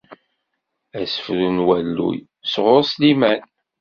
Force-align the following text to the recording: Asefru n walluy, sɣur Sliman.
Asefru 1.01 1.47
n 1.55 1.65
walluy, 1.67 2.17
sɣur 2.51 2.81
Sliman. 2.91 3.41